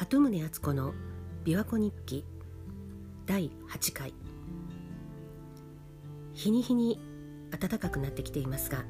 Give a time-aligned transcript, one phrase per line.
[0.00, 0.94] 鳩宗敦子の
[1.44, 2.24] 琵琶湖日記
[3.26, 4.14] 第8回。
[6.32, 6.98] 日に日に
[7.50, 8.86] 暖かくなってきていますが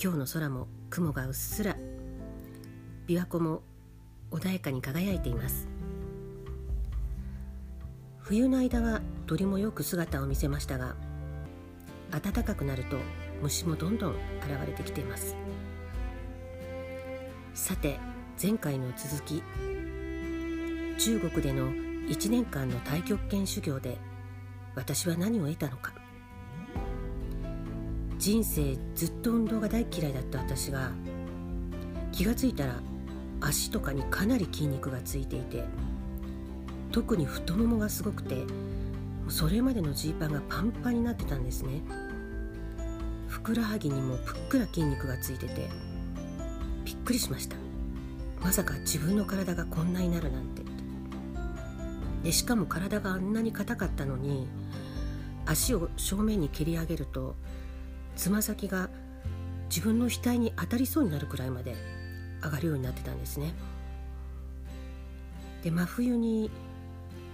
[0.00, 1.76] 今日の空も雲がうっすら。
[3.08, 3.62] 琵琶湖も
[4.30, 5.66] 穏やかに輝いています。
[8.18, 10.94] 冬の間は鳥もよく姿を見せましたが
[12.12, 12.96] 暖かくなると
[13.42, 14.20] 虫もどんどん現
[14.68, 15.34] れてきています。
[17.54, 17.98] さて
[18.40, 19.42] 前回の続き
[20.98, 21.70] 中国での
[22.08, 23.98] 1年間の太極拳修行で
[24.74, 25.92] 私は何を得たのか。
[28.18, 30.90] 人生ずっと運動が大嫌いだった私が
[32.12, 32.80] 気がついたら
[33.42, 35.64] 足とかにかなり筋肉がついていて
[36.92, 38.44] 特に太ももがすごくて
[39.28, 41.82] それまでのジーパンがパンパンになってたんですね。
[43.28, 45.68] ふくらはぎにもぷっくら筋肉がついてて
[46.84, 47.56] びっくりしました。
[48.40, 50.75] まさか自分の体がこんなになるなんて。
[52.26, 54.48] でしかも体があんなに硬かったのに
[55.44, 57.36] 足を正面に蹴り上げると
[58.16, 58.90] つま先が
[59.68, 61.76] 自分の額に当たりそうになるくらいまで
[62.42, 63.54] 上がるようになってたんですね。
[65.62, 66.50] で真冬に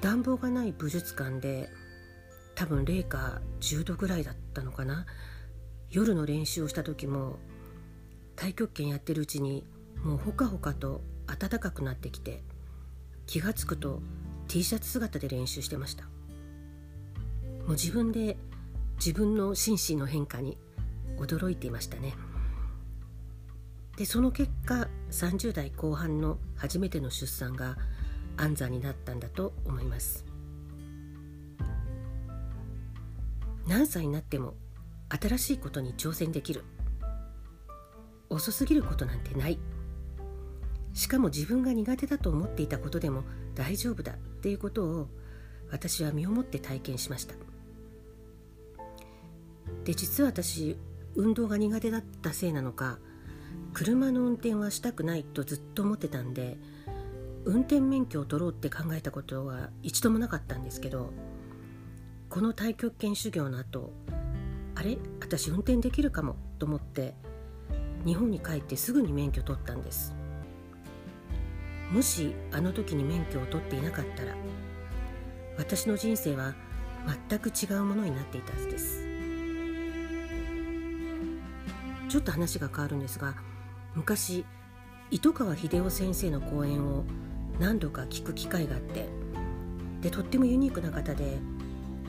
[0.02, 1.70] 暖房がない武術館で
[2.54, 5.06] 多分零下10度ぐらいだったのかな。
[5.90, 7.38] 夜の練習をした時も
[8.36, 9.64] 太極拳やってるうちに
[10.04, 12.42] もうほかほかと暖かくなってきて
[13.24, 14.02] 気が付くと
[14.52, 16.04] T シャツ姿で練習してました。
[16.04, 16.10] も
[17.68, 18.36] う自分で
[18.96, 20.58] 自分の心身の変化に
[21.16, 22.12] 驚いていましたね。
[23.96, 27.78] でその結果30代後半の初めての出産が
[28.36, 30.26] 安産になったんだと思います。
[33.66, 34.52] 何歳になっても
[35.08, 36.62] 新しいことに挑戦できる。
[38.28, 39.58] 遅すぎることなんてない。
[40.94, 45.08] しかも自分が苦手だと思っていたことでも大丈夫だっていうことを
[45.70, 47.34] 私は身をもって体験しました。
[49.84, 50.76] で実は私
[51.14, 52.98] 運動が苦手だったせいなのか
[53.72, 56.56] 車の運転はしたくないとずっと思ってたんで
[57.44, 61.12] 運転免許を取ろうって考えたことは一度もなかったんですけど
[62.28, 63.92] この太極拳修行の後
[64.74, 64.98] あれ？
[65.20, 67.14] 私運転できるかもと思って
[68.04, 70.14] 日本に帰ってすぐに免許取ったんです。
[71.92, 74.34] もしあの時に免許を取っていなかったら
[75.58, 76.54] 私の人生は
[77.28, 79.12] 全く違うものになっていたはずです。
[82.12, 83.34] ちょっと話が変わるんですが
[83.94, 84.44] 昔
[85.10, 87.04] 糸川秀夫先生の講演を
[87.58, 89.08] 何度か聞く機会があって
[90.02, 91.38] でとってもユニークな方で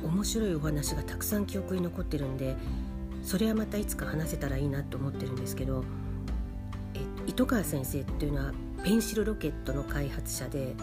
[0.03, 2.57] 面白いお話がたくさん記憶に残ってるんで
[3.23, 5.85] それはまたいつか話せたらいいなと思ってるんですけど
[6.95, 10.75] え糸川先生っていうのはペンシルロケットの開発者で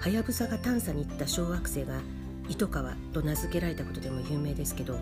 [0.00, 2.00] はやぶさが探査に行った小惑星が
[2.48, 4.98] 糸川と名付けられたことでも有名ですけど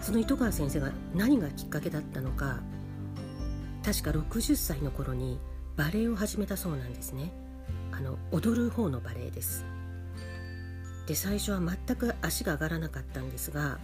[0.00, 2.60] その糸川先生が何がきっかけだったのか
[3.84, 5.40] 確か60歳の頃に
[5.76, 7.32] バレエを始めたそうなんですね。
[7.92, 9.64] あの踊る方のバレエです。
[11.06, 13.78] で最初は全く足が上がらなかったんですが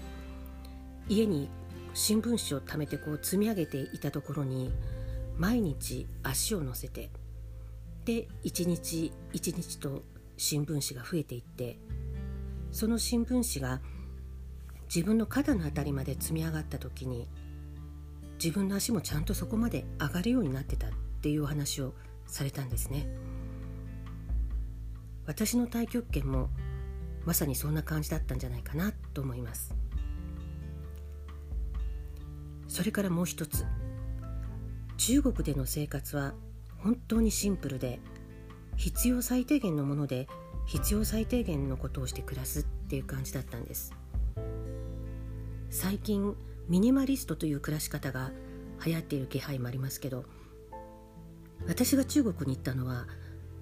[1.09, 1.49] 家に
[1.95, 4.73] 新聞紙を貯めてこう積み上げていたところに
[5.39, 7.11] 毎日足を乗せて
[8.05, 10.03] で一日一日と
[10.37, 11.78] 新聞紙が増えていって
[12.71, 13.81] その新聞紙が
[14.94, 17.28] 自分の肩の辺りまで積み上がった時に
[18.43, 20.91] 自分の足もちゃんとそこまで上がるようになってたっ
[21.23, 21.94] ていうお話を
[22.27, 23.06] されたんですね。
[25.27, 26.50] 私の太極拳も
[27.25, 29.75] まさにそんな感じだったんじゃないかなと思います。
[32.69, 33.65] それからもう一つ。
[34.97, 36.34] 中国での生活は
[36.78, 38.00] 本当にシンプルで
[38.77, 40.28] 必要最低限のもので
[40.66, 43.93] 必要最低限のことをして暮らすっていう感じだったんです。
[45.71, 46.37] 最近
[46.69, 48.31] ミニマリストという暮らし方が
[48.85, 50.25] 流行っている気配もありますけど
[51.67, 53.06] 私が中国に行ったのは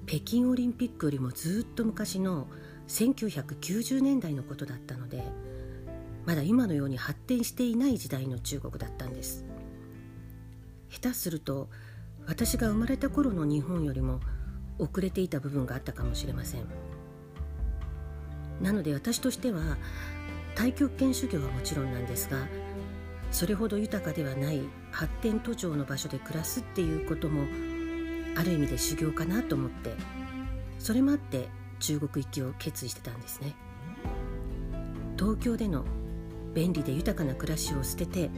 [0.06, 2.48] 北京オリンピックよりもずっと昔の
[2.88, 5.24] 1990年代のことだったので
[6.26, 9.44] まだ今のように発展していない時代の中国だったんです。
[10.92, 11.70] 下手すると
[12.26, 14.20] 私が生まれた頃の日本よりも
[14.78, 16.66] 遅れていた部分があったかもしれません。
[18.60, 19.78] なので私としては
[20.54, 22.46] 太極拳修行はもちろんなんですが
[23.30, 24.60] それほど豊かではない
[24.92, 27.44] 発展途上の場所で暮らすっていうことも
[28.36, 29.94] ある意味で修行かなと思って
[30.78, 31.48] それもあって
[31.80, 33.56] 中国行きを決意してたんですね。
[35.18, 35.84] 東京での
[36.54, 38.30] 便利で豊かな暮らしを捨てて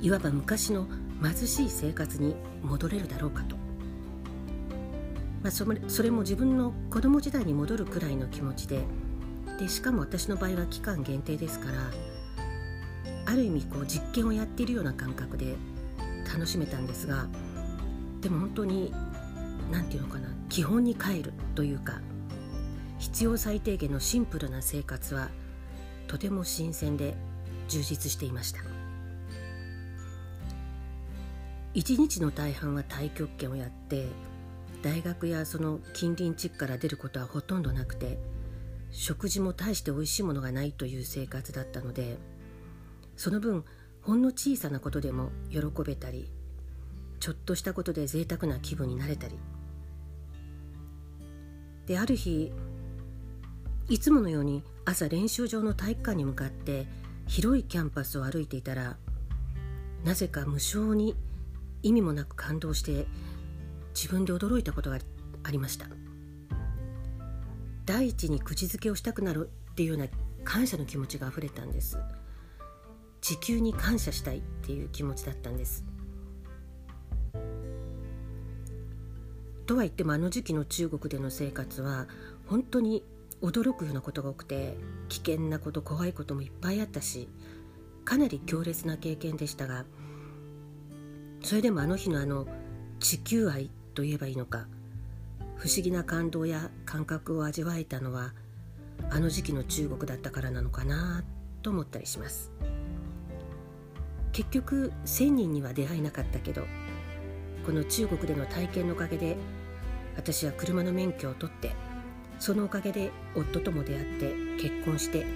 [0.00, 0.86] いわば昔の
[1.22, 3.56] 貧しい生活に戻れるだろうかと。
[5.42, 5.64] まあ、そ
[6.02, 8.82] れも自分の子供時代に戻るくらいの気持ちで
[9.58, 11.90] でしかも私の場合は期間限定ですから
[13.24, 15.56] ある意味こう実験をやっているような感覚で
[16.30, 17.26] 楽しめたんですが
[18.20, 18.92] でも本当に
[19.70, 22.00] 何て言うのかな基本に帰るというか
[22.98, 25.28] 必要最低限のシンプルな生活は
[26.06, 27.14] とても新鮮で
[27.68, 28.69] 充実していました。
[31.72, 34.06] 一日の大半は太極拳をやって
[34.82, 38.18] 大学やその近隣地区から出ることはほとんどなくて
[38.90, 42.18] 食事も大して美味しいものがないという生活だったので
[43.16, 43.64] その分
[44.02, 46.28] ほんの小さなことでも喜べたり
[47.20, 49.38] ちょっとしたことで贅沢な気分になれたり。
[51.86, 52.52] である日
[53.88, 56.86] いつものように朝練習場の体育館に向かって
[57.26, 58.96] 広いキャンパスを歩いていたら
[60.04, 61.16] なぜか無性に
[61.82, 63.06] 意味もなく感動して
[63.94, 64.98] 自分で驚いたことが
[65.42, 65.86] ありました。
[67.86, 70.06] 第一に口づけをしたくなるっていうような
[70.44, 71.98] 感謝の気持ちがあふれたんです。
[73.20, 75.84] 地球に感謝したいっていう気持ちだったんです。
[79.66, 82.08] とは言ってもあの時期の中国での生活は
[82.46, 83.04] 本当に
[83.40, 84.76] 驚くようなことが多くて
[85.08, 87.28] 危険なこと怖いこともいっぱいあったし
[88.04, 89.84] かなり強烈な経験でしたが
[91.50, 92.46] それでもあの日のあの
[93.00, 94.68] 地球愛と言えばいいのか
[95.56, 98.34] 不思議な感動や感覚を味わえたのは
[99.10, 101.24] あの時期の中国だったからなのかな
[101.62, 102.52] と思ったりします。
[104.30, 106.68] 結局1,000人には出会えなかったけど
[107.66, 109.36] この中国での体験のおかげで
[110.14, 111.72] 私は車の免許を取って
[112.38, 115.26] そのおかげで夫とも出会って結婚して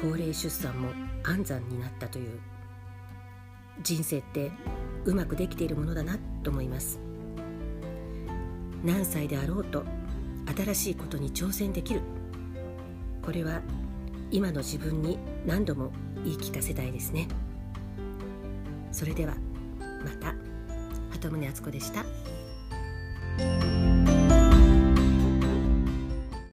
[0.00, 0.88] 高齢出産も
[1.22, 2.40] 安産になったという
[3.80, 4.50] 人生って
[5.04, 6.98] うまくできているものだなと思います。
[8.84, 9.84] 何歳であろうと
[10.56, 12.00] 新しいことに挑戦できる。
[13.22, 13.60] これは
[14.30, 15.92] 今の自分に何度も
[16.24, 17.28] 言い聞かせたいですね。
[18.90, 19.34] それでは
[20.04, 20.34] また。
[21.10, 22.04] 鳩宗敦子でした。